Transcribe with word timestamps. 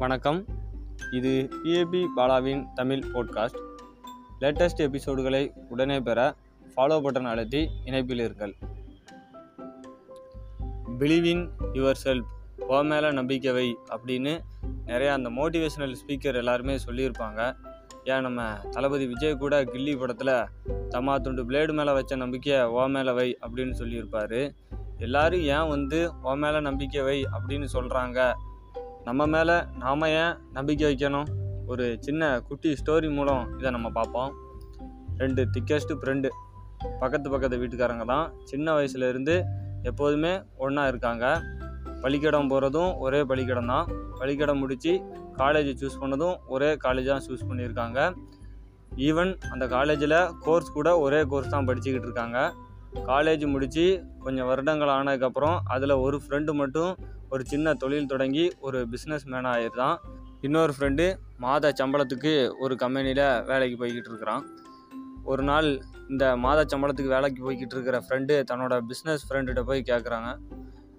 வணக்கம். 0.00 0.44
இது 1.12 1.48
பிஏபி 1.64 2.06
பாலாவின் 2.16 2.72
தமிழ் 2.74 3.02
போட்காஸ்ட் 3.14 3.58
லேட்டஸ்ட் 4.40 4.78
எபிசோடுகளை 4.78 5.52
உடனே 5.68 6.00
பெற 6.00 6.34
ஃபாலோ 6.76 6.96
பட்டன் 7.00 7.22
அழுத்தி 7.22 7.68
இணைப்பில் 7.84 8.18
இருங்கள். 8.18 8.52
பிலீவ் 10.98 11.24
இன் 11.24 11.50
யுவர் 11.72 11.94
செல்ஃப் 12.04 12.24
ஓ 12.68 12.80
மேலே 12.80 13.12
நம்பிக்கை 13.12 13.52
வை 13.52 13.78
அப்படின்னு 13.90 14.40
நிறையா 14.86 15.08
அந்த 15.08 15.30
மோட்டிவேஷனல் 15.30 15.94
ஸ்பீக்கர் 16.06 16.34
எல்லாருமே 16.34 16.78
சொல்லியிருப்பாங்க. 16.86 17.56
ஏன் 18.04 18.20
நம்ம 18.20 18.58
தளபதி 18.70 19.06
விஜய் 19.06 19.36
கூட 19.36 19.64
கில்லி 19.64 19.98
படத்தில் 19.98 20.34
தம்மா 20.88 21.20
துண்டு 21.20 21.44
பிளேடு 21.44 21.72
மேலே 21.72 21.92
வச்ச 21.92 22.16
நம்பிக்கையை 22.16 22.64
ஓ 22.64 22.86
மேலே 22.86 23.10
வை 23.10 23.38
அப்படின்னு 23.40 23.72
சொல்லியிருப்பார். 23.72 24.52
எல்லாரும் 24.98 25.40
ஏன் 25.40 25.68
வந்து 25.68 26.12
ஓ 26.22 26.34
மேலே 26.34 26.60
நம்பிக்கை 26.60 27.02
வை 27.02 27.24
அப்படின்னு 27.24 27.66
சொல்கிறாங்க 27.72 28.32
நம்ம 29.08 29.26
மேலே 29.34 29.56
நாம் 29.82 30.06
ஏன் 30.22 30.34
நம்பிக்கை 30.56 30.84
வைக்கணும்? 30.90 31.28
ஒரு 31.66 31.84
சின்ன 32.06 32.28
குட்டி 32.48 32.70
ஸ்டோரி 32.80 33.08
மூலம் 33.18 33.42
இதை 33.58 33.70
நம்ம 33.70 33.88
பார்ப்போம். 33.98 34.30
ரெண்டு 35.22 35.42
திக்கஸ்ட்டு 35.54 35.96
ஃப்ரெண்டு 36.00 36.28
பக்கத்து 37.00 37.30
பக்கத்து 37.30 37.60
வீட்டுக்காரங்க 37.62 38.04
தான். 38.04 38.26
சின்ன 38.50 38.74
வயசுலேருந்து 38.76 39.34
எப்போதுமே 39.90 40.32
ஒன்றா 40.64 40.84
இருக்காங்க. 40.86 41.24
பள்ளிக்கடம் 42.02 42.50
போகிறதும் 42.52 42.92
ஒரே 43.04 43.20
பள்ளிக்கடம் 43.30 43.70
தான். 43.74 43.86
பள்ளிக்கடம் 44.20 44.60
முடித்து 44.62 44.92
காலேஜ் 45.40 45.70
சூஸ் 45.80 46.00
பண்ணதும் 46.02 46.36
ஒரே 46.54 46.70
காலேஜ் 46.84 47.10
தான் 47.12 47.24
சூஸ் 47.26 47.48
பண்ணியிருக்காங்க. 47.48 47.98
ஈவன் 49.08 49.32
அந்த 49.50 49.66
காலேஜில் 49.66 50.18
கோர்ஸ் 50.46 50.72
கூட 50.78 50.88
ஒரே 50.98 51.20
கோர்ஸ் 51.32 51.52
தான் 51.54 51.66
படிச்சுக்கிட்டு 51.68 52.08
இருக்காங்க. 52.08 52.38
காலேஜ் 52.94 53.44
முடித்து 53.46 54.04
கொஞ்சம் 54.18 54.46
வருடங்கள் 54.46 54.88
ஆனதுக்கப்புறம் 54.88 55.58
அதில் 55.64 55.90
ஒரு 55.90 56.20
ஃப்ரெண்டு 56.24 56.52
மட்டும் 56.52 56.92
ஒரு 57.28 57.44
சின்ன 57.44 57.74
தொழில் 57.74 58.06
தொடங்கி 58.06 58.52
ஒரு 58.60 58.78
பிஸ்னஸ் 58.92 59.26
மேனாக 59.26 59.52
ஆயிருந்தான் 59.56 59.96
இன்னொரு 60.40 60.72
ஃப்ரெண்டு 60.78 61.04
மாத 61.38 61.72
சம்பளத்துக்கு 61.80 62.32
ஒரு 62.58 62.76
கம்பெனியில் 62.76 63.42
வேலைக்கு 63.42 63.76
போய்கிட்டு 63.84 64.10
இருக்கிறான். 64.12 64.44
ஒரு 65.24 65.42
நாள் 65.42 65.68
இந்த 66.08 66.36
மாத 66.36 66.76
சம்பளத்துக்கு 66.76 67.14
வேலைக்கு 67.16 67.40
போய்கிட்டு 67.46 67.74
இருக்கிற 67.76 68.02
ஃப்ரெண்டு 68.06 68.36
தன்னோட 68.50 68.80
பிஸ்னஸ் 68.90 69.24
ஃப்ரெண்டுகிட்ட 69.28 69.62
போய் 69.62 69.88
கேட்குறாங்க 69.90 70.30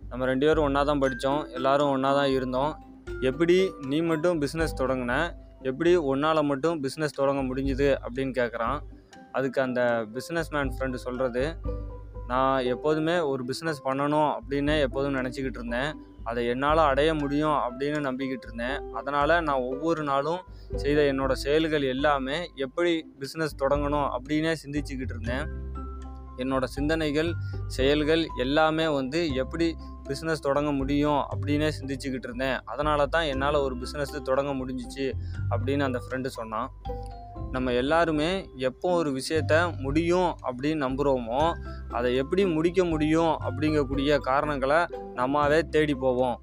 நம்ம 0.10 0.26
ரெண்டு 0.26 0.46
பேரும் 0.46 0.64
ஒன்றா 0.64 0.84
தான் 0.84 1.00
படித்தோம் 1.00 1.42
எல்லோரும் 1.50 1.90
ஒன்றா 1.90 2.14
தான் 2.14 2.30
இருந்தோம். 2.30 2.74
எப்படி 3.22 3.72
நீ 3.88 4.02
மட்டும் 4.02 4.42
பிஸ்னஸ் 4.42 4.80
தொடங்கின? 4.80 5.16
எப்படி 5.62 5.92
ஒன்னால் 6.12 6.44
மட்டும் 6.44 6.84
பிஸ்னஸ் 6.84 7.18
தொடங்க 7.20 7.42
முடிஞ்சுது 7.42 7.90
அப்படின்னு 8.06 8.34
கேட்குறான் 8.40 8.80
அதுக்கு 9.32 9.62
அந்த 9.62 9.82
பிஸ்னஸ் 10.14 10.50
மேன் 10.52 10.72
ஃப்ரெண்டு 10.78 10.96
சொல்கிறது 10.96 11.44
நான் 12.32 12.66
எப்போதுமே 12.74 13.16
ஒரு 13.32 13.42
பிஸ்னஸ் 13.50 13.86
பண்ணணும் 13.88 14.30
அப்படின்னு 14.38 14.74
எப்போதும் 14.86 15.18
நினச்சிக்கிட்டு 15.20 15.60
இருந்தேன். 15.62 15.92
அதை 16.30 16.42
என்னால் 16.54 16.82
அடைய 16.90 17.12
முடியும் 17.22 17.58
அப்படின்னு 17.66 18.00
நம்பிக்கிட்டு 18.08 18.48
இருந்தேன். 18.48 18.78
அதனால் 19.00 19.34
நான் 19.48 19.66
ஒவ்வொரு 19.72 20.02
நாளும் 20.04 20.42
செய்த 20.84 21.00
என்னோட 21.12 21.34
செயல்கள் 21.46 21.86
எல்லாமே 21.94 22.38
எப்படி 22.66 22.92
பிஸ்னஸ் 23.22 23.60
தொடங்கணும் 23.64 24.10
அப்படின்னே 24.16 24.54
சிந்திச்சுக்கிட்டு 24.64 25.16
இருந்தேன். 25.16 25.46
என்னோடய 26.42 26.74
சிந்தனைகள் 26.76 27.32
செயல்கள் 27.78 28.22
எல்லாமே 28.46 28.86
வந்து 28.98 29.20
எப்படி 29.44 29.68
பிஸ்னஸ் 30.10 30.46
தொடங்க 30.46 30.70
முடியும் 30.80 31.22
அப்படின்னே 31.32 31.70
சிந்திச்சுக்கிட்டு 31.80 32.28
இருந்தேன். 32.30 32.58
அதனால 32.72 33.02
தான் 33.16 33.28
என்னால் 33.34 33.64
ஒரு 33.66 33.76
பிஸ்னஸ் 33.82 34.16
தொடங்க 34.30 34.54
முடிஞ்சிச்சு 34.60 35.06
அப்படின்னு 35.52 35.86
அந்த 35.90 36.02
ஃப்ரெண்டு 36.04 36.32
சொன்னான். 36.40 36.70
நம்ம 37.54 37.72
எல்லாருமே 37.74 38.30
எப்போ 38.68 38.90
ஒரு 38.92 39.10
விஷயத்த 39.12 39.54
முடியும் 39.82 40.30
அப்படின்னு 40.48 40.84
நம்புகிறோமோ 40.86 41.42
அதை 41.90 42.16
எப்படி 42.16 42.46
முடிக்க 42.46 42.84
முடியும் 42.84 43.34
அப்படிங்கக்கூடிய 43.48 44.18
காரணங்களை 44.18 44.80
நம்மாவே 45.20 45.60
தேடி 45.74 45.96
போவோம். 45.96 46.38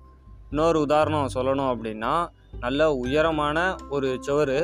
இன்னொரு 0.50 0.80
உதாரணம் 0.80 1.32
சொல்லணும் 1.34 1.70
அப்படின்னா 1.72 2.12
நல்ல 2.60 2.90
உயரமான 2.94 3.58
ஒரு 3.90 4.18
சுவர் 4.20 4.58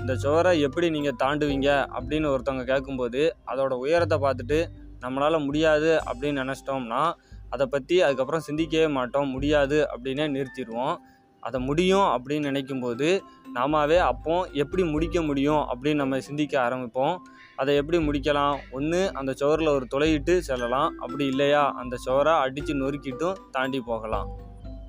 இந்த 0.00 0.14
சுவரை 0.14 0.52
எப்படி 0.60 0.90
நீங்கள் 0.90 1.18
தாண்டுவீங்க 1.22 1.68
அப்படின்னு 1.96 2.28
ஒருத்தவங்க 2.32 2.64
கேட்கும்போது 2.64 3.22
அதோட 3.52 3.72
உயரத்தை 3.84 4.18
பார்த்துட்டு 4.26 4.58
நம்மளால் 5.04 5.44
முடியாது 5.44 5.90
அப்படின்னு 6.10 6.42
நினச்சிட்டோம்னா 6.42 7.02
அதை 7.50 7.66
பற்றி 7.66 7.96
அதுக்கப்புறம் 8.02 8.46
சிந்திக்கவே 8.48 8.88
மாட்டோம் 8.90 9.28
முடியாது 9.28 9.78
அப்படின்னே 9.92 10.26
நிறுத்திடுவோம். 10.36 10.96
அதை 11.40 11.60
முடியும் 11.60 12.00
அப்படின்னு 12.00 12.48
நினைக்கும்போது 12.50 13.20
நாமாவே 13.54 13.96
அப்போ 13.96 14.48
எப்படி 14.52 14.84
முடிக்க 14.84 15.22
முடியும் 15.22 15.54
அப்படின்னு 15.54 15.94
நம்ம 15.94 16.20
சிந்திக்க 16.20 16.68
ஆரம்பிப்போம். 16.68 17.16
அதை 17.56 17.76
எப்படி 17.76 18.06
முடிக்கலாம்? 18.06 18.58
ஒன்று 18.70 19.14
அந்த 19.14 19.32
சுவரில் 19.32 19.68
ஒரு 19.68 19.86
துளையிட்டு 19.94 20.38
செல்லலாம். 20.38 20.98
அப்படி 20.98 21.26
இல்லையா? 21.26 21.72
அந்த 21.72 21.96
சுவரை 21.96 22.32
அடித்து 22.32 22.74
நொறுக்கிட்டும் 22.74 23.36
தாண்டி 23.50 23.80
போகலாம். 23.80 24.28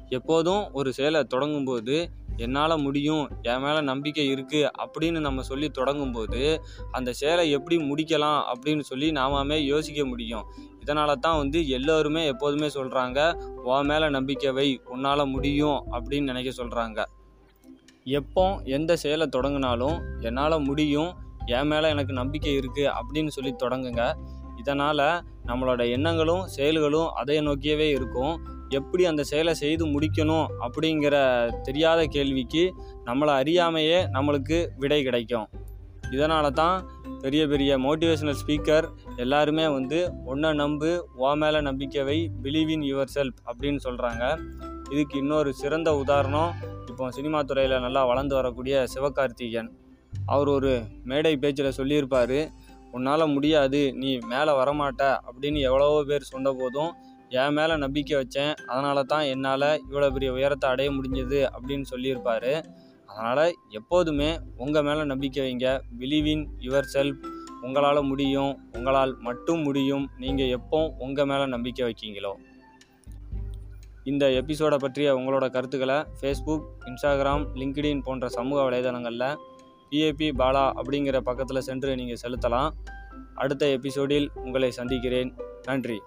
எப்போதும் 0.10 0.74
ஒரு 0.74 0.94
செயலை 0.94 1.24
தொடங்கும்போது 1.24 2.10
என்னால் 2.38 2.82
முடியும் 2.82 3.30
என் 3.42 3.62
மேலே 3.62 3.82
நம்பிக்கை 3.82 4.34
இருக்குது 4.34 4.70
அப்படின்னு 4.78 5.20
நம்ம 5.20 5.42
சொல்லி 5.42 5.70
தொடங்கும்போது 5.70 6.62
அந்த 6.92 7.14
செயலை 7.14 7.52
எப்படி 7.52 7.78
முடிக்கலாம் 7.78 8.44
அப்படின்னு 8.52 8.80
சொல்லி 8.80 9.12
நாமே 9.12 9.66
யோசிக்க 9.66 10.06
முடியும். 10.06 10.46
இதனால 10.86 11.16
தான் 11.16 11.38
வந்து 11.38 11.70
எல்லோருமே 11.70 12.26
எப்போதுமே 12.26 12.68
சொல்கிறாங்க 12.68 13.20
உன் 13.64 13.86
மேலே 13.86 14.10
நம்பிக்கை 14.10 14.52
வை 14.52 14.82
உன்னால் 14.86 15.26
முடியும் 15.26 15.80
அப்படின்னு 15.92 16.30
நினைக்க 16.32 16.64
சொல்கிறாங்க 16.64 17.02
எப்போ 18.04 18.62
எந்த 18.64 18.96
செயலை 18.96 19.28
தொடங்கினாலும் 19.28 19.98
என்னால் 20.20 20.60
முடியும் 20.60 21.12
என் 21.46 21.68
மேலே 21.68 21.90
எனக்கு 21.90 22.14
நம்பிக்கை 22.14 22.58
இருக்குது 22.58 22.92
அப்படின்னு 23.00 23.28
சொல்லி 23.28 23.56
தொடங்குங்க. 23.64 24.04
இதனால் 24.58 25.24
நம்மளோட 25.46 25.82
எண்ணங்களும் 25.90 26.48
செயல்களும் 26.48 27.10
அதை 27.10 27.38
நோக்கியவே 27.40 27.88
இருக்கும். 27.98 28.34
எப்படி 28.70 29.06
அந்த 29.06 29.24
செயலை 29.24 29.54
செய்து 29.54 29.86
முடிக்கணும் 29.86 30.48
அப்படிங்கிற 30.60 31.16
தெரியாத 31.64 32.06
கேள்விக்கு 32.06 32.64
நம்மளை 33.06 33.34
அறியாமையே 33.42 34.00
நம்மளுக்கு 34.16 34.68
விடை 34.78 35.04
கிடைக்கும். 35.04 35.48
இதனால 36.12 36.52
தான் 36.52 36.78
பெரிய 37.22 37.48
பெரிய 37.48 37.78
மோட்டிவேஷனல் 37.78 38.40
ஸ்பீக்கர் 38.42 38.86
எல்லாருமே 39.16 39.68
வந்து 39.68 40.00
ஒன்றை 40.26 40.54
நம்பு 40.54 40.92
ஓ 41.18 41.36
மேலே 41.36 41.60
நம்பிக்கைவை 41.62 42.18
பிலீவ் 42.44 42.70
இன் 42.70 42.86
யுவர் 42.92 43.14
செல்ஃப் 43.16 43.40
அப்படின்னு 43.46 43.80
சொல்கிறாங்க 43.84 44.24
இதுக்கு 44.92 45.18
இன்னொரு 45.18 45.54
சிறந்த 45.54 45.90
உதாரணம் 45.96 46.52
இப்போ 46.90 47.12
சினிமா 47.12 47.42
துறையில் 47.42 47.80
நல்லா 47.80 48.02
வளர்ந்து 48.06 48.36
வரக்கூடிய 48.36 48.88
சிவகார்த்திகேயன். 48.94 49.70
அவர் 50.28 50.48
ஒரு 50.48 50.72
மேடை 51.04 51.38
பேச்சில் 51.38 51.72
சொல்லியிருப்பார் 51.72 52.40
உன்னால் 52.94 53.34
முடியாது 53.34 53.82
நீ 53.94 54.20
மேலே 54.28 54.52
வரமாட்ட 54.52 55.04
அப்படின்னு 55.28 55.60
எவ்வளவோ 55.60 56.04
பேர் 56.04 56.22
சொன்ன 56.24 56.52
போதும் 56.52 56.92
என் 57.32 57.54
மேலே 57.54 57.76
நம்பிக்கை 57.76 58.16
வச்சேன் 58.18 58.54
அதனால 58.66 59.04
தான் 59.04 59.26
என்னால் 59.26 59.68
இவ்வளோ 59.90 60.10
பெரிய 60.12 60.32
உயரத்தை 60.32 60.70
அடைய 60.70 60.90
முடிஞ்சது 60.92 61.40
அப்படின்னு 61.56 61.82
சொல்லியிருப்பார். 61.84 62.52
அதனால் 63.16 63.56
எப்போதுமே 63.70 64.40
உங்கள் 64.58 64.84
மேலே 64.84 65.04
நம்பிக்கை 65.04 65.42
வைங்க. 65.46 65.82
பிலீவ் 66.00 66.26
இன் 66.26 66.50
யுவர் 66.60 66.88
செல்ஃப் 66.94 67.26
உங்களால் 67.62 68.04
முடியும். 68.04 68.70
உங்களால் 68.74 69.18
மட்டும் 69.20 69.62
முடியும். 69.62 70.10
நீங்கள் 70.18 70.48
எப்போ 70.48 70.96
உங்கள் 71.00 71.26
மேலே 71.26 71.46
நம்பிக்கை 71.46 71.84
வைக்கீங்களோ. 71.88 72.34
இந்த 74.04 74.32
எபிசோடை 74.32 74.78
பற்றிய 74.78 75.16
உங்களோட 75.16 75.50
கருத்துக்களை 75.50 75.96
ஃபேஸ்புக் 75.96 76.64
இன்ஸ்டாகிராம் 76.86 77.46
லிங்க்டின் 77.56 78.02
போன்ற 78.04 78.30
சமூக 78.30 78.70
வலைதளங்களில் 78.70 79.36
பிஏபி 79.92 80.32
பாலா 80.38 80.72
அப்படிங்கிற 80.76 81.18
பக்கத்தில் 81.18 81.62
சென்று 81.62 81.96
நீங்கள் 81.96 82.18
செலுத்தலாம். 82.22 82.70
அடுத்த 83.36 83.68
எபிசோடில் 83.68 84.32
உங்களை 84.36 84.72
சந்திக்கிறேன். 84.72 85.36
நன்றி. 85.64 86.02